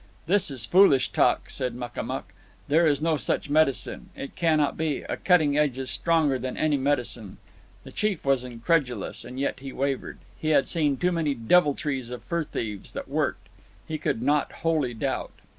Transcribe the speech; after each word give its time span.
"This 0.25 0.49
is 0.49 0.65
foolish 0.65 1.11
talk," 1.11 1.51
said 1.51 1.75
Makamuk. 1.75 2.33
"There 2.67 2.87
is 2.87 3.03
no 3.03 3.17
such 3.17 3.51
medicine. 3.51 4.09
It 4.15 4.35
cannot 4.35 4.75
be. 4.75 5.03
A 5.03 5.15
cutting 5.15 5.59
edge 5.59 5.77
is 5.77 5.91
stronger 5.91 6.39
than 6.39 6.57
any 6.57 6.75
medicine." 6.75 7.37
The 7.83 7.91
chief 7.91 8.25
was 8.25 8.43
incredulous, 8.43 9.23
and 9.23 9.39
yet 9.39 9.59
he 9.59 9.71
wavered. 9.71 10.17
He 10.39 10.47
had 10.47 10.67
seen 10.67 10.97
too 10.97 11.11
many 11.11 11.35
deviltries 11.35 12.09
of 12.09 12.23
fur 12.23 12.43
thieves 12.43 12.93
that 12.93 13.09
worked. 13.09 13.47
He 13.87 13.99
could 13.99 14.23
not 14.23 14.51
wholly 14.63 14.95
doubt. 14.95 15.33